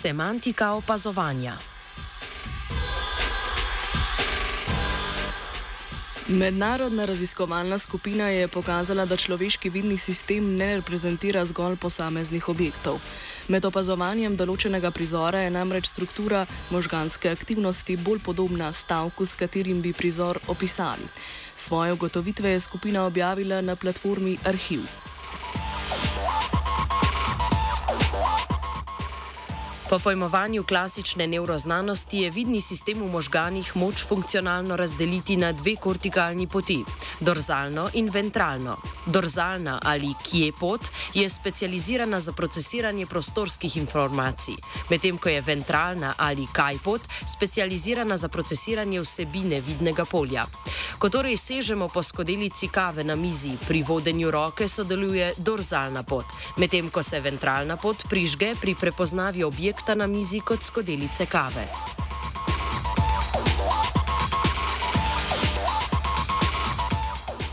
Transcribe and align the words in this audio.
Semantika 0.00 0.72
opazovanja. 0.72 1.58
Mednarodna 6.28 7.04
raziskovalna 7.04 7.78
skupina 7.78 8.28
je 8.28 8.48
pokazala, 8.48 9.04
da 9.04 9.16
človeški 9.16 9.70
vidni 9.70 9.98
sistem 9.98 10.56
ne 10.56 10.70
reprezentira 10.76 11.44
zgolj 11.46 11.76
posameznih 11.76 12.48
objektov. 12.48 12.96
Med 13.48 13.68
opazovanjem 13.68 14.40
določenega 14.40 14.88
prizora 14.90 15.44
je 15.44 15.52
namreč 15.52 15.92
struktura 15.92 16.46
možganske 16.70 17.28
aktivnosti 17.28 17.96
bolj 18.00 18.24
podobna 18.24 18.72
stavku, 18.72 19.28
s 19.28 19.36
katerim 19.36 19.84
bi 19.84 19.92
prizor 19.92 20.40
opisali. 20.48 21.12
Svoje 21.56 21.92
ugotovitve 21.92 22.56
je 22.56 22.60
skupina 22.60 23.04
objavila 23.04 23.60
na 23.60 23.76
platformi 23.76 24.38
Arhiv. 24.48 24.88
Po 29.90 29.98
pojmovanju 29.98 30.62
klasične 30.62 31.26
nevroznanosti 31.26 32.18
je 32.18 32.30
vidni 32.30 32.60
sistem 32.60 33.02
v 33.02 33.10
možganih 33.10 33.76
moč 33.76 34.04
funkcionalno 34.06 34.76
razdeliti 34.76 35.36
na 35.36 35.50
dve 35.52 35.74
kortikalni 35.76 36.46
poti: 36.46 36.84
dorzalno 37.20 37.88
in 37.98 38.10
ventralno. 38.10 38.76
Dorzalna 39.06 39.80
ali 39.82 40.14
kje 40.22 40.52
pot 40.60 40.80
je 41.14 41.28
specializirana 41.28 42.20
za 42.20 42.32
procesiranje 42.32 43.06
prostorskih 43.06 43.76
informacij, 43.76 44.54
medtem 44.90 45.18
ko 45.18 45.28
je 45.28 45.40
ventralna 45.40 46.14
ali 46.18 46.46
kaj 46.52 46.78
pot 46.84 47.00
specializirana 47.26 48.16
za 48.16 48.28
procesiranje 48.28 49.00
vsebine 49.00 49.60
vidnega 49.60 50.04
polja. 50.04 50.46
Ko 50.98 51.08
torej 51.08 51.36
sežemo 51.36 51.88
po 51.88 52.02
skodelici 52.02 52.68
kave 52.68 53.04
na 53.04 53.16
mizi, 53.16 53.56
pri 53.66 53.82
vodenju 53.82 54.30
roke 54.30 54.68
sodeluje 54.68 55.34
dorzalna 55.38 56.02
pot, 56.02 56.24
medtem 56.56 56.90
ko 56.90 57.02
se 57.02 57.20
ventralna 57.20 57.76
pot 57.76 58.06
prižge 58.08 58.54
pri 58.60 58.74
prepoznavi 58.74 59.44
objekta 59.44 59.79
objekta 59.80 59.94
na 59.94 60.06
mizi 60.06 60.40
kot 60.40 60.62
skodelice 60.62 61.26
kave. 61.26 61.64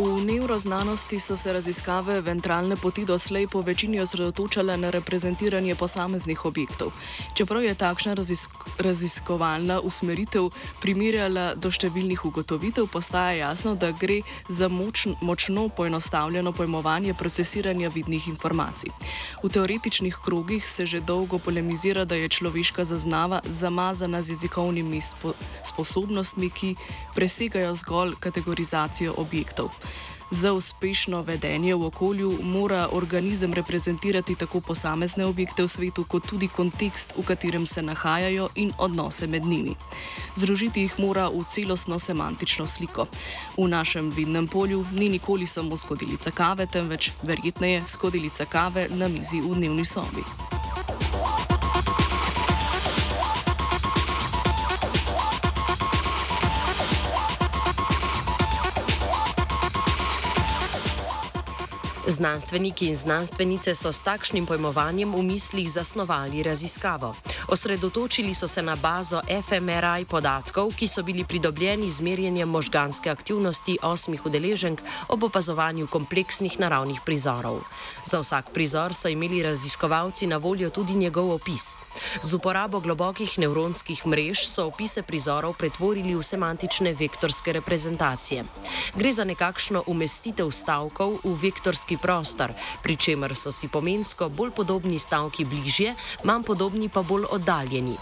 V 0.00 0.24
nevroznanosti 0.24 1.20
so 1.20 1.36
se 1.36 1.52
raziskave 1.52 2.20
ventralne 2.20 2.76
poti 2.76 3.04
doslej 3.04 3.46
po 3.52 3.60
večini 3.60 4.00
osredotočale 4.00 4.76
na 4.76 4.90
reprezentiranje 4.90 5.74
posameznih 5.74 6.44
objektov. 6.44 6.92
Čeprav 7.36 7.64
je 7.64 7.74
takšna 7.74 8.14
razisk 8.14 8.48
raziskovalna 8.80 9.80
usmeritev 9.84 10.48
primerjala 10.80 11.52
do 11.54 11.68
številnih 11.68 12.24
ugotovitev, 12.24 12.88
postaja 12.88 13.36
jasno, 13.36 13.74
da 13.76 13.92
gre 13.92 14.22
za 14.48 14.68
moč 14.72 15.04
močno 15.20 15.68
poenostavljeno 15.68 16.52
pojmovanje 16.56 17.14
procesiranja 17.14 17.92
vidnih 17.92 18.28
informacij. 18.28 18.88
V 19.44 19.52
teoretičnih 19.52 20.16
krogih 20.24 20.64
se 20.64 20.86
že 20.86 21.00
dolgo 21.00 21.38
polemizira, 21.38 22.04
da 22.04 22.14
je 22.14 22.28
človeška 22.28 22.84
zaznava 22.84 23.42
zamazana 23.44 24.22
z 24.22 24.32
jezikovnimi 24.32 25.00
spo 25.04 25.36
sposobnostmi, 25.64 26.50
ki 26.50 26.74
presegajo 27.14 27.74
zgolj 27.76 28.16
kategorizacijo 28.20 29.12
objektov. 29.20 29.68
Za 30.30 30.52
uspešno 30.52 31.22
vedenje 31.22 31.74
v 31.74 31.84
okolju 31.84 32.38
mora 32.42 32.88
organizem 32.92 33.54
reprezentirati 33.54 34.34
tako 34.34 34.60
posamezne 34.60 35.26
objekte 35.26 35.62
v 35.62 35.68
svetu, 35.68 36.04
kot 36.04 36.26
tudi 36.26 36.48
kontekst, 36.48 37.12
v 37.18 37.24
katerem 37.26 37.66
se 37.66 37.82
nahajajo 37.82 38.48
in 38.54 38.72
odnose 38.78 39.26
med 39.26 39.42
njimi. 39.42 39.74
Združiti 40.36 40.80
jih 40.80 40.94
mora 40.98 41.26
v 41.28 41.42
celostno 41.50 41.98
semantično 41.98 42.66
sliko. 42.66 43.06
V 43.58 43.68
našem 43.68 44.10
vidnem 44.10 44.46
polju 44.48 44.86
ni 44.92 45.08
nikoli 45.08 45.46
samo 45.46 45.76
skodelica 45.76 46.30
kave, 46.30 46.66
temveč 46.66 47.10
verjetneje 47.22 47.82
skodelica 47.86 48.44
kave 48.44 48.88
na 48.88 49.08
mizi 49.08 49.40
v 49.40 49.54
dnevni 49.54 49.84
sobi. 49.84 50.22
Znanstveniki 62.10 62.86
in 62.90 62.96
znanstvenice 62.96 63.74
so 63.74 63.92
s 63.92 64.02
takšnim 64.02 64.46
pojmovanjem 64.46 65.14
v 65.14 65.22
mislih 65.22 65.70
zasnovali 65.70 66.42
raziskavo. 66.42 67.14
Osredotočili 67.50 68.34
so 68.34 68.48
se 68.48 68.62
na 68.62 68.76
bazo 68.76 69.20
fMRI 69.42 70.04
podatkov, 70.04 70.70
ki 70.78 70.86
so 70.86 71.02
bili 71.02 71.24
pridobljeni 71.24 71.90
z 71.90 72.00
merjenjem 72.00 72.48
možganske 72.48 73.10
aktivnosti 73.10 73.78
osmih 73.82 74.26
udeleženk 74.26 74.82
ob 75.08 75.24
opazovanju 75.24 75.86
kompleksnih 75.86 76.60
naravnih 76.60 77.00
prizorov. 77.06 77.58
Za 78.06 78.20
vsak 78.20 78.52
prizor 78.54 78.94
so 78.94 79.08
imeli 79.08 79.42
raziskovalci 79.42 80.26
na 80.26 80.36
voljo 80.36 80.70
tudi 80.70 80.94
njegov 80.94 81.30
opis. 81.30 81.74
Z 82.22 82.34
uporabo 82.34 82.80
globokih 82.80 83.38
nevronskih 83.38 84.06
mrež 84.06 84.46
so 84.46 84.68
opise 84.70 85.02
prizorov 85.02 85.58
pretvorili 85.58 86.14
v 86.14 86.22
semantične 86.22 86.94
vektorske 86.94 87.52
reprezentacije. 87.52 88.44
Gre 88.94 89.12
za 89.12 89.24
nekakšno 89.24 89.82
umestitev 89.86 90.50
stavkov 90.50 91.18
v 91.24 91.34
vektorski 91.42 91.98
prostor, 91.98 92.54
pri 92.82 92.96
čemer 92.96 93.34
so 93.34 93.50
si 93.52 93.68
pomensko 93.68 94.28
bolj 94.28 94.54
podobni 94.54 94.98
stavki 94.98 95.44
bližje, 95.44 95.94
manj 96.24 96.46
podobni 96.46 96.88
pa 96.88 97.02
bolj 97.02 97.26
oddaljeni. 97.40 97.96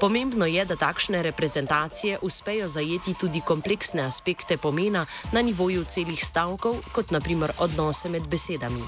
Pomembno 0.00 0.46
je, 0.46 0.64
da 0.64 0.76
takšne 0.76 1.22
reprezentacije 1.22 2.18
uspejo 2.22 2.68
zajeti 2.68 3.14
tudi 3.14 3.40
kompleksne 3.40 4.06
aspekte 4.06 4.56
pomena 4.56 5.06
na 5.32 5.42
nivoju 5.42 5.84
celih 5.84 6.24
stavkov, 6.24 6.78
kot 6.94 7.10
naprimer 7.10 7.52
odnose 7.58 8.08
med 8.08 8.30
besedami. 8.30 8.82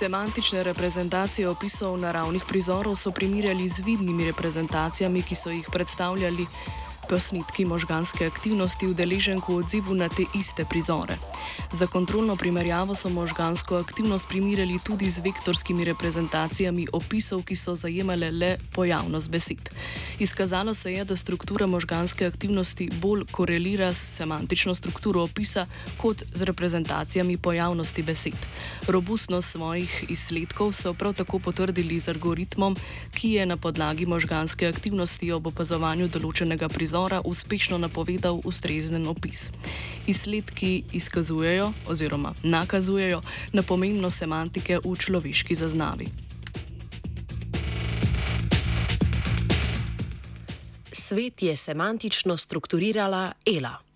Semantične 0.00 0.62
reprezentacije 0.62 1.48
opisov 1.48 1.98
naravnih 2.00 2.44
prizorov 2.48 2.96
so 2.96 3.10
primerjali 3.12 3.68
z 3.68 3.84
vidnimi 3.84 4.24
reprezentacijami, 4.24 5.20
ki 5.22 5.34
so 5.34 5.50
jih 5.50 5.68
predstavljali 5.72 6.46
posnetki 7.10 7.64
možganske 7.66 8.26
aktivnosti 8.26 8.86
udeleženk 8.86 9.48
v 9.48 9.54
odzivu 9.58 9.94
na 9.98 10.06
te 10.06 10.22
iste 10.30 10.62
prizore. 10.62 11.18
Za 11.72 11.86
kontrolno 11.90 12.36
primerjavo 12.36 12.94
so 12.94 13.10
možgansko 13.10 13.76
aktivnost 13.82 14.28
primerjali 14.28 14.78
tudi 14.78 15.10
z 15.10 15.18
vektorskimi 15.18 15.84
reprezentacijami 15.84 16.86
opisov, 16.92 17.42
ki 17.42 17.56
so 17.56 17.74
zajemale 17.74 18.30
le 18.30 18.50
pojavnost 18.70 19.30
besed. 19.30 19.74
Izkazalo 20.18 20.74
se 20.74 20.92
je, 20.92 21.04
da 21.04 21.16
struktura 21.16 21.66
možganske 21.66 22.26
aktivnosti 22.26 22.90
bolj 23.02 23.24
korelira 23.30 23.90
s 23.94 24.16
semantično 24.16 24.74
strukturo 24.74 25.22
opisa 25.22 25.66
kot 25.98 26.22
z 26.34 26.42
reprezentacijami 26.42 27.36
pojavnosti 27.36 28.02
besed. 28.02 28.38
Robustnost 28.86 29.50
svojih 29.50 30.04
izsledkov 30.08 30.72
so 30.72 30.94
prav 30.94 31.14
tako 31.14 31.38
potrdili 31.38 31.98
z 32.00 32.08
algoritmom, 32.08 32.76
ki 33.14 33.30
je 33.30 33.46
na 33.46 33.56
podlagi 33.56 34.06
možganske 34.06 34.68
aktivnosti 34.68 35.32
ob 35.32 35.46
opazovanju 35.46 36.08
določenega 36.08 36.68
prizora 36.68 36.99
nadzora 37.00 37.20
uspešno 37.24 37.78
napovedal 37.78 38.40
ustrezen 38.44 39.06
opis. 39.06 39.50
Izsledki 40.06 40.82
izkazujejo 40.92 41.72
oziroma 41.88 42.34
nakazujejo 42.42 43.22
na 43.52 43.62
pomembnost 43.62 44.18
semantike 44.18 44.78
v 44.84 44.96
človeški 44.96 45.54
zaznavi. 45.54 46.06
Svet 50.92 51.42
je 51.42 51.56
semantično 51.56 52.36
strukturirala 52.36 53.32
Ela. 53.46 53.89